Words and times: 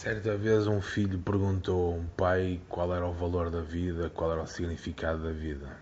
Certa 0.00 0.34
vez 0.34 0.66
um 0.66 0.80
filho 0.80 1.18
perguntou 1.18 1.92
a 1.92 1.94
um 1.94 2.06
pai 2.06 2.58
qual 2.70 2.94
era 2.94 3.06
o 3.06 3.12
valor 3.12 3.50
da 3.50 3.60
vida, 3.60 4.08
qual 4.08 4.32
era 4.32 4.42
o 4.42 4.46
significado 4.46 5.22
da 5.22 5.30
vida. 5.30 5.76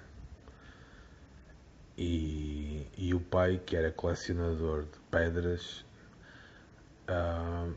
E, 1.97 2.85
e 2.97 3.15
o 3.15 3.21
pai, 3.21 3.63
que 3.65 3.77
era 3.77 3.93
colecionador 3.93 4.87
de 4.87 4.99
pedras, 5.09 5.85
uh, 7.09 7.73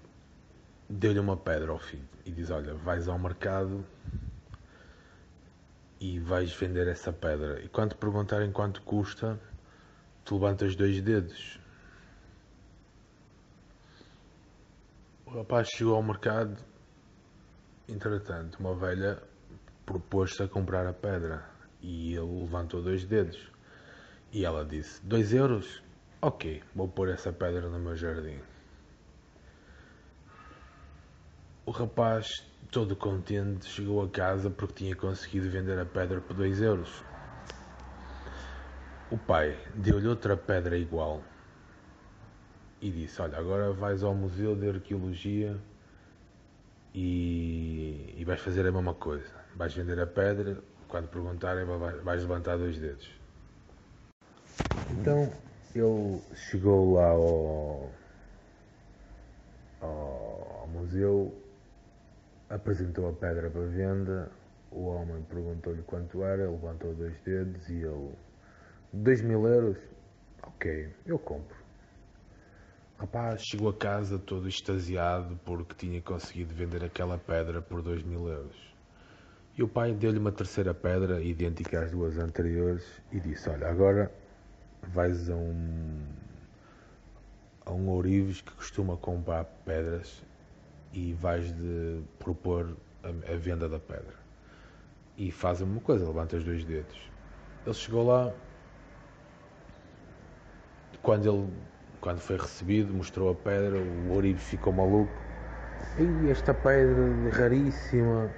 deu-lhe 0.90 1.20
uma 1.20 1.38
pedra 1.38 1.74
ao 1.74 1.78
filho 1.78 2.10
e 2.26 2.32
diz: 2.32 2.50
Olha, 2.50 2.74
vais 2.74 3.08
ao 3.08 3.20
mercado 3.20 3.86
e 6.00 6.18
vais 6.18 6.52
vender 6.52 6.88
essa 6.88 7.14
pedra. 7.14 7.62
E 7.64 7.68
quando 7.68 7.92
te 7.92 7.98
perguntarem 7.98 8.52
quanto 8.52 8.82
custa, 8.82 9.40
tu 10.26 10.40
levantas 10.40 10.76
dois 10.76 11.00
dedos 11.04 11.61
O 15.32 15.38
rapaz 15.38 15.70
chegou 15.70 15.96
ao 15.96 16.04
mercado, 16.04 16.62
entretanto, 17.88 18.60
uma 18.60 18.76
velha 18.76 19.24
propôs-se 19.86 20.44
a 20.44 20.48
comprar 20.48 20.86
a 20.86 20.92
pedra 20.92 21.46
e 21.82 22.16
ele 22.16 22.42
levantou 22.42 22.84
dois 22.84 23.06
dedos. 23.06 23.50
E 24.34 24.44
ela 24.44 24.66
disse: 24.66 25.02
Dois 25.06 25.34
euros? 25.34 25.82
Ok, 26.22 26.62
vou 26.76 26.90
pôr 26.90 27.08
essa 27.08 27.32
pedra 27.32 27.70
no 27.70 27.80
meu 27.80 27.96
jardim. 27.96 28.42
O 31.66 31.72
rapaz, 31.72 32.46
todo 32.70 32.94
contente, 32.94 33.68
chegou 33.68 34.04
a 34.04 34.10
casa 34.10 34.50
porque 34.50 34.84
tinha 34.84 34.98
conseguido 34.98 35.50
vender 35.50 35.80
a 35.80 35.86
pedra 35.86 36.20
por 36.20 36.36
dois 36.36 36.62
euros. 36.62 37.06
O 39.10 39.18
pai 39.18 39.58
deu-lhe 39.76 40.10
outra 40.10 40.36
pedra 40.36 40.78
igual 40.78 41.24
e 42.82 42.90
disse: 42.90 43.22
Olha, 43.22 43.38
agora 43.38 43.72
vais 43.72 44.04
ao 44.04 44.14
Museu 44.14 44.56
de 44.56 44.68
Arqueologia 44.68 45.56
e, 46.94 48.16
e 48.18 48.26
vais 48.26 48.42
fazer 48.42 48.66
a 48.66 48.72
mesma 48.72 48.94
coisa. 48.96 49.30
Vais 49.56 49.74
vender 49.74 50.00
a 50.00 50.08
pedra, 50.08 50.58
quando 50.88 51.08
perguntarem, 51.08 51.66
vais 52.04 52.22
levantar 52.22 52.58
dois 52.58 52.78
dedos. 52.78 53.10
Então 54.90 55.32
ele 55.76 56.22
chegou 56.36 56.96
lá 56.96 57.10
ao, 57.10 57.92
ao, 59.80 60.60
ao 60.62 60.68
museu, 60.68 61.34
apresentou 62.50 63.08
a 63.08 63.14
pedra 63.14 63.50
para 63.50 63.62
venda. 63.62 64.32
O 64.72 64.86
homem 64.86 65.22
perguntou-lhe 65.24 65.82
quanto 65.84 66.24
era, 66.24 66.50
levantou 66.50 66.94
dois 66.96 67.14
dedos 67.22 67.70
e 67.70 67.84
ele: 67.84 68.12
dois 68.92 69.22
mil 69.22 69.46
euros? 69.46 69.78
Ok, 70.44 70.90
eu 71.06 71.20
compro 71.20 71.61
rapaz 73.02 73.42
chegou 73.44 73.70
a 73.70 73.74
casa 73.74 74.20
todo 74.20 74.48
extasiado 74.48 75.36
porque 75.44 75.74
tinha 75.74 76.00
conseguido 76.02 76.54
vender 76.54 76.84
aquela 76.84 77.18
pedra 77.18 77.60
por 77.60 77.82
dois 77.82 78.04
mil 78.04 78.28
euros. 78.28 78.56
E 79.58 79.64
o 79.64 79.68
pai 79.68 79.92
deu-lhe 79.92 80.20
uma 80.20 80.32
terceira 80.32 80.72
pedra, 80.72 81.20
idêntica 81.20 81.82
às 81.82 81.90
duas 81.90 82.20
anteriores, 82.20 83.02
e 83.12 83.20
disse: 83.20 83.50
Olha, 83.50 83.70
agora 83.70 84.12
vais 84.84 85.32
a 85.32 85.36
um, 85.36 86.00
a 87.66 87.72
um 87.72 87.90
ourives 87.90 88.42
que 88.42 88.52
costuma 88.52 88.96
comprar 88.96 89.46
pedras 89.66 90.24
e 90.94 91.14
vais 91.14 91.52
de 91.52 92.04
propor 92.20 92.78
a, 93.04 93.34
a 93.34 93.36
venda 93.36 93.68
da 93.68 93.80
pedra. 93.80 94.14
E 95.18 95.32
faz 95.32 95.60
a 95.60 95.66
mesma 95.66 95.82
coisa, 95.82 96.06
levanta 96.06 96.38
os 96.38 96.44
dois 96.44 96.64
dedos. 96.64 97.00
Ele 97.66 97.74
chegou 97.74 98.06
lá, 98.06 98.32
quando 101.02 101.28
ele 101.28 101.52
quando 102.02 102.20
foi 102.20 102.36
recebido, 102.36 102.92
mostrou 102.92 103.32
a 103.32 103.36
pedra, 103.36 103.78
o 103.78 104.18
Oribe 104.18 104.40
ficou 104.40 104.74
maluco. 104.74 105.12
E 106.00 106.32
esta 106.32 106.52
pedra 106.52 106.96
raríssima, 107.32 108.30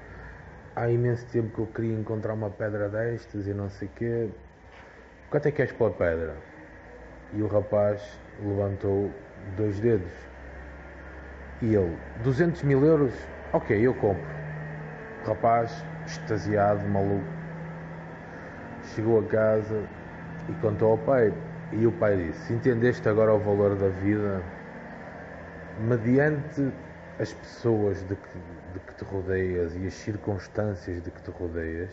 há 0.76 0.90
imenso 0.90 1.26
tempo 1.28 1.50
que 1.56 1.60
eu 1.62 1.68
queria 1.68 1.98
encontrar 1.98 2.34
uma 2.34 2.50
pedra 2.50 2.90
destas 2.90 3.48
e 3.48 3.54
não 3.54 3.70
sei 3.70 3.90
quê. 3.96 4.30
Quanto 5.30 5.48
é 5.48 5.52
que 5.52 5.62
és 5.62 5.72
pela 5.72 5.92
pedra? 5.92 6.36
E 7.32 7.42
o 7.42 7.48
rapaz 7.48 8.20
levantou 8.42 9.10
dois 9.56 9.80
dedos. 9.80 10.12
E 11.62 11.74
ele, 11.74 11.98
200 12.22 12.64
mil 12.64 12.84
euros? 12.84 13.14
Ok, 13.54 13.80
eu 13.80 13.94
compro. 13.96 14.28
O 15.24 15.28
rapaz, 15.30 15.86
extasiado, 16.06 16.86
maluco, 16.90 17.26
chegou 18.94 19.22
a 19.22 19.24
casa 19.24 19.84
e 20.50 20.54
contou 20.56 20.92
ao 20.92 20.98
pai 20.98 21.34
e 21.72 21.88
o 21.88 21.92
pai 21.92 22.18
disse: 22.18 22.54
Entendeste 22.54 23.08
agora 23.10 23.34
o 23.34 23.40
valor 23.40 23.76
da 23.76 23.90
vida? 23.90 24.44
Mediante 25.80 26.62
as 27.20 27.34
pessoas 27.34 28.04
de 28.04 28.16
que, 28.16 28.38
de 28.74 28.80
que 28.80 28.96
te 28.96 29.04
rodeias 29.04 29.76
e 29.76 29.88
as 29.88 29.94
circunstâncias 29.94 31.02
de 31.02 31.12
que 31.12 31.22
te 31.22 31.32
rodeias, 31.32 31.92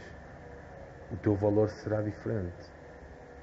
o 1.10 1.16
teu 1.16 1.34
valor 1.34 1.70
será 1.70 2.02
diferente. 2.02 2.70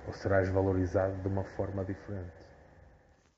Ou 0.05 0.13
serás 0.13 0.49
valorizado 0.49 1.21
de 1.21 1.27
uma 1.27 1.43
forma 1.43 1.83
diferente. 1.83 2.36